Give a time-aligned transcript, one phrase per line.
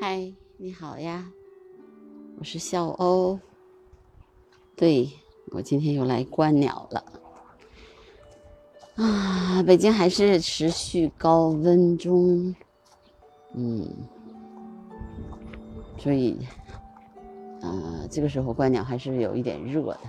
[0.00, 1.28] 嗨，你好呀，
[2.38, 3.36] 我是笑欧。
[4.76, 5.10] 对
[5.50, 7.04] 我今天又来观鸟了
[8.94, 9.60] 啊！
[9.66, 12.54] 北京还是持续高温中，
[13.54, 13.88] 嗯，
[15.98, 16.38] 所以，
[17.60, 20.00] 呃，这个时候观鸟还是有一点热的。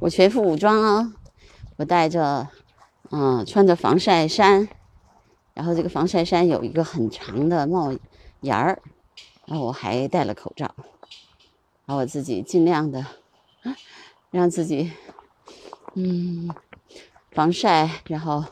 [0.00, 1.12] 我全副武装啊，
[1.76, 2.48] 我带着，
[3.12, 4.68] 嗯，穿着防晒衫。
[5.60, 7.92] 然后这个防晒衫有一个很长的帽
[8.40, 8.80] 檐儿，
[9.44, 10.74] 然后我还戴了口罩，
[11.84, 13.04] 把我自己尽量的
[14.30, 14.90] 让自己
[15.96, 16.48] 嗯
[17.32, 18.42] 防晒，然后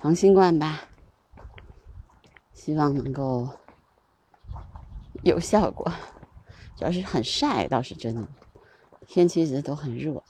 [0.00, 0.88] 防新冠吧，
[2.52, 3.48] 希望能够
[5.22, 5.88] 有效果。
[6.76, 8.26] 主要是很晒倒是真的，
[9.06, 10.20] 天气一直都很热，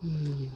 [0.00, 0.48] 嗯。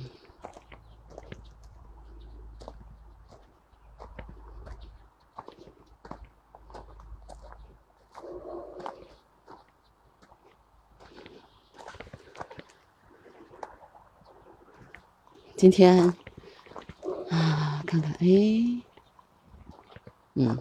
[15.63, 16.13] 今天
[17.31, 18.83] 啊，看看，哎，
[20.35, 20.59] 嗯，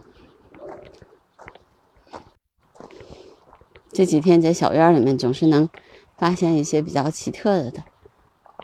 [3.92, 5.68] 这几天在小院里面总是能
[6.20, 7.84] 发现一些比较奇特的、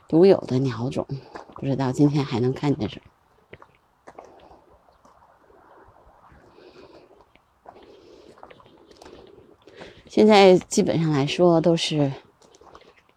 [0.08, 1.08] 独有的鸟种，
[1.56, 3.12] 不知道今天还能看见什么。
[10.08, 12.14] 现在基本上来说都是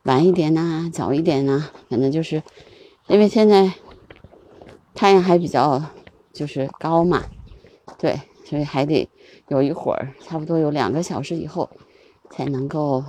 [0.05, 2.43] 晚一点呐，早一点呐，反正就是。
[3.11, 3.75] 因为现在
[4.95, 5.83] 太阳还比较
[6.33, 7.25] 就是高嘛，
[7.99, 9.11] 对，所以还得
[9.49, 11.69] 有一会儿，差不多有两个小时以后
[12.31, 13.05] 才能够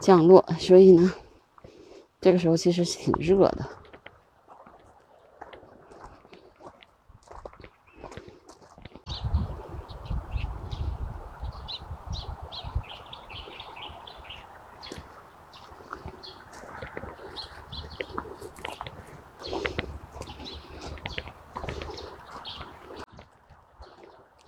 [0.00, 0.44] 降落。
[0.58, 1.14] 所以呢，
[2.20, 3.66] 这个时候其实是挺热的。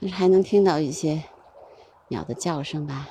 [0.08, 1.24] 还能听到一些
[2.08, 3.08] 鸟的叫声吧。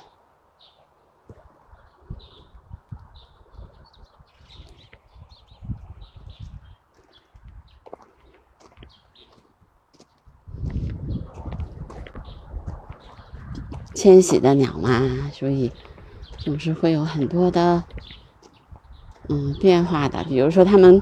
[13.94, 15.70] 迁徙的鸟嘛，所以
[16.38, 17.84] 总是会有很多的
[19.28, 20.24] 嗯变化的。
[20.24, 21.00] 比如说，它们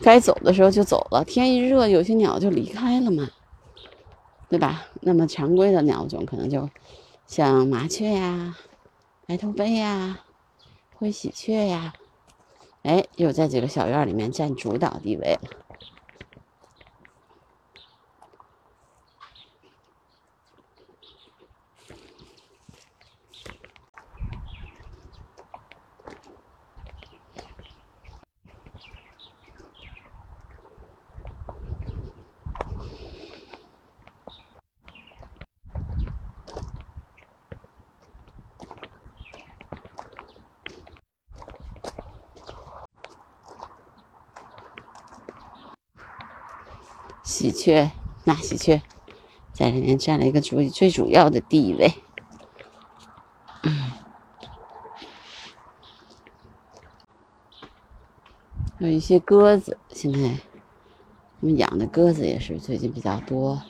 [0.00, 3.28] 该走的时候就走了，天一热，有些鸟就离开了嘛。
[4.52, 4.84] 对吧？
[5.00, 6.68] 那么常规的鸟种可能就
[7.26, 8.58] 像麻雀呀、
[9.26, 10.20] 白头鹎呀、
[10.92, 11.94] 灰喜鹊呀，
[12.82, 15.48] 哎，又在这个小院里面占主导地位了。
[47.22, 47.90] 喜鹊，
[48.24, 48.82] 那喜鹊
[49.52, 51.94] 在里面占了一个主最主要的地位。
[53.62, 53.92] 嗯
[58.78, 60.38] 有一些鸽子，现在
[61.38, 63.62] 我们养的鸽子也是最近比较多，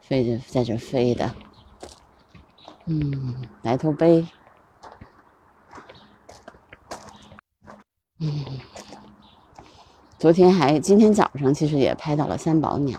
[0.00, 1.34] 飞着在这飞的。
[2.86, 4.26] 嗯，白头鹎。
[10.24, 12.98] 昨天还，今天早上其实也拍到了三宝鸟。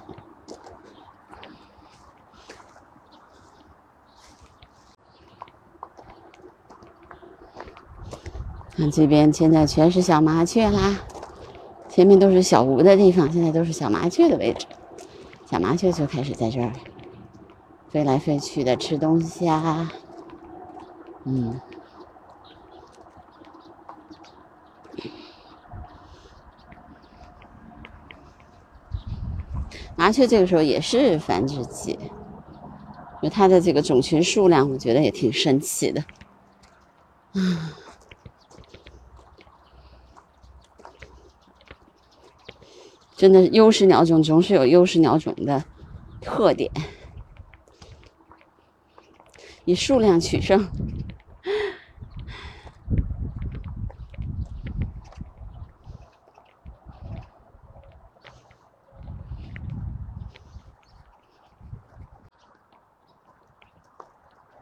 [8.76, 11.00] 看这边现在全是小麻雀啦，
[11.90, 14.68] 前面都是小屋的地方，现在都是小麻雀的位置。
[15.50, 16.72] 小麻雀就开始在这儿
[17.90, 19.92] 飞来飞去的吃东西啊，
[21.24, 21.60] 嗯。
[30.06, 31.98] 麻雀这个时候也是繁殖季，
[33.24, 36.06] 就它的这个种群数量，我觉得也挺神奇的。
[37.34, 37.74] 啊，
[43.18, 45.66] 真的优势鸟种总是有优势鸟种的
[46.22, 46.72] 特点，
[49.64, 50.70] 以数量取胜。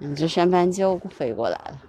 [0.03, 1.81] 两只山斑鸠飞过来了。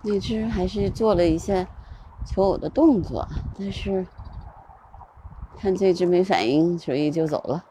[0.00, 1.66] 那只还是做了一些
[2.24, 4.06] 求偶的动作，但是
[5.58, 7.62] 看这只没反应，所以就走了。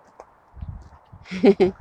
[1.24, 1.74] 嘿嘿。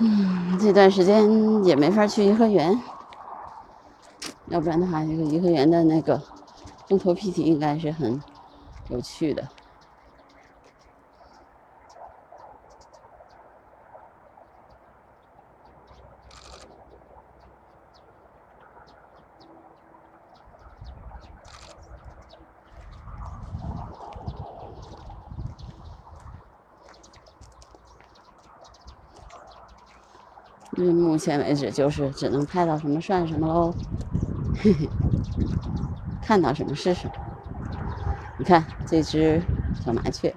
[0.00, 2.80] 嗯，这段时间也没法去颐和园，
[4.46, 6.22] 要不然的话，这个颐和园的那个
[6.86, 8.22] 风头皮体应该是很
[8.90, 9.48] 有趣的。
[30.80, 33.74] 嗯，目前为止就是只能拍到什么算什么喽，
[34.62, 34.88] 嘿嘿，
[36.22, 37.14] 看到什么是什么。
[38.38, 39.42] 你看这只
[39.84, 40.32] 小麻雀，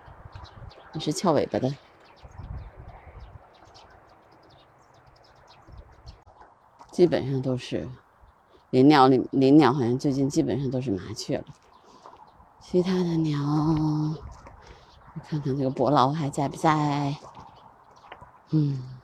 [0.94, 1.72] 也是翘尾巴的。
[6.90, 7.88] 基本上都是
[8.72, 11.46] 林鸟里，林鸟好像最近基本上都是麻雀了。
[12.60, 14.16] 其他的鸟，我
[15.30, 17.16] 看看这个伯劳还在不在？
[18.50, 19.01] 嗯。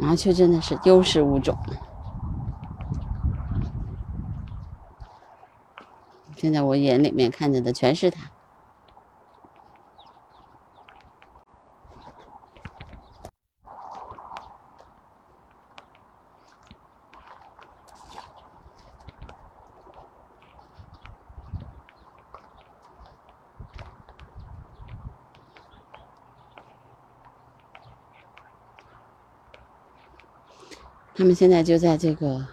[0.00, 1.54] 麻雀真的是优势物种，
[6.36, 8.30] 现在我眼里面看见的全是它。
[31.20, 32.46] 他们现在就在这个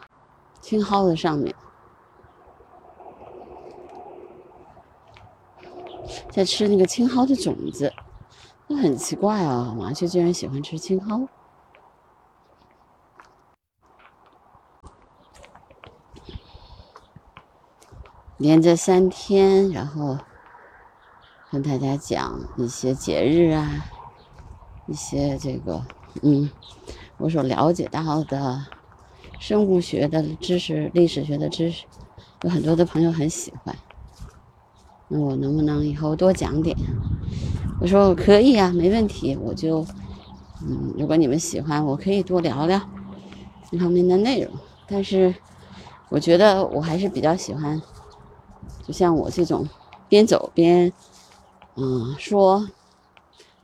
[0.60, 1.56] 青蒿的上面，
[6.30, 7.94] 在吃那个青蒿的种子。
[8.68, 11.30] 那很奇怪啊，麻雀居然喜欢吃青蒿。
[18.36, 20.18] 连着三天，然后
[21.52, 23.86] 跟大家讲一些节日啊，
[24.88, 25.86] 一些这个，
[26.22, 26.52] 嗯。
[27.18, 28.66] 我所了解到的
[29.40, 31.86] 生物学的知识、历史学的知识，
[32.44, 33.76] 有很多的朋友很喜欢。
[35.10, 36.78] 那我能不能以后多讲点？
[37.80, 39.36] 我说我可以啊，没问题。
[39.36, 39.86] 我就，
[40.62, 42.82] 嗯，如果你们喜欢，我可以多聊聊
[43.70, 44.52] 这方面的内容。
[44.88, 45.34] 但是，
[46.10, 47.82] 我觉得我还是比较喜欢，
[48.86, 49.68] 就像我这种
[50.08, 50.92] 边走边，
[51.76, 52.68] 嗯，说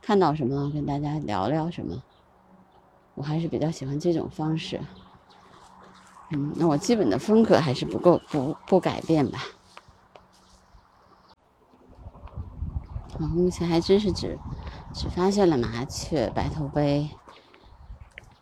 [0.00, 2.02] 看到什么跟大家聊聊什么。
[3.14, 4.80] 我还是比较喜欢这种方式，
[6.30, 9.40] 嗯，那我基本的风格还是不够不不改变吧。
[13.20, 14.36] 我目前还真是只
[14.92, 17.08] 只发现了麻雀、白头杯、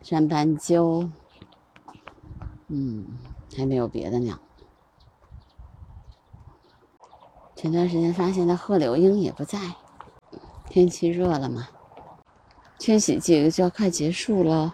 [0.01, 1.11] 山斑鸠，
[2.69, 3.05] 嗯，
[3.55, 4.39] 还没有别的鸟。
[7.55, 9.75] 前段时间发现的鹤柳莺也不在，
[10.67, 11.67] 天气热了嘛。
[12.83, 14.73] 迁徙季就要快结束了，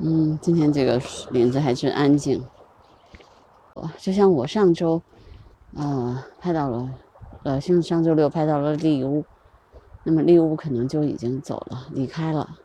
[0.00, 2.44] 嗯，今天这个林子还真安静。
[3.74, 5.00] 哇就像我上周，
[5.76, 6.90] 呃，拍到了，
[7.44, 9.24] 呃，像上周六拍到了丽乌，
[10.02, 12.58] 那么丽乌可能就已经走了，离开了。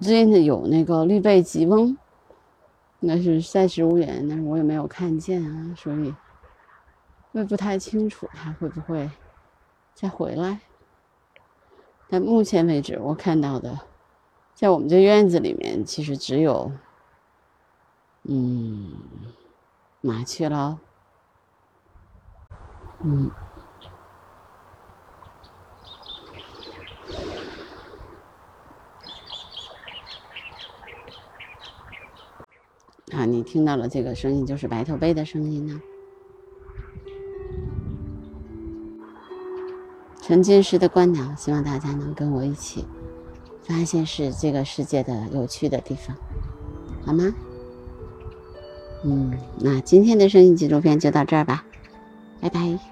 [0.00, 1.94] 最近有那个绿背吉翁，
[2.98, 6.14] 那是在植物园，但是我也没有看见啊，所以
[7.32, 9.10] 我也不太清楚它会不会
[9.94, 10.58] 再回来。
[12.12, 13.78] 但目前为止，我看到的，
[14.54, 16.70] 在我们这院子里面，其实只有，
[18.24, 18.92] 嗯，
[20.02, 20.78] 麻雀了，
[23.00, 23.30] 嗯，
[33.12, 35.80] 啊，你听到了这个声音，就是白头杯的声音呢。
[40.32, 42.86] 沉浸式的观鸟，希望大家能跟我一起
[43.64, 46.16] 发现是这个世界的有趣的地方，
[47.04, 47.30] 好吗？
[49.04, 51.66] 嗯，那今天的声音纪录片就到这儿吧，
[52.40, 52.91] 拜拜。